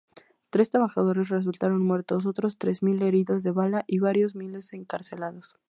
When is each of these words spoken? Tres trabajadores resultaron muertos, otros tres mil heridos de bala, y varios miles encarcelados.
Tres 0.49 0.71
trabajadores 0.71 1.29
resultaron 1.29 1.85
muertos, 1.85 2.25
otros 2.25 2.57
tres 2.57 2.81
mil 2.81 3.03
heridos 3.03 3.43
de 3.43 3.51
bala, 3.51 3.83
y 3.85 3.99
varios 3.99 4.33
miles 4.33 4.73
encarcelados. 4.73 5.59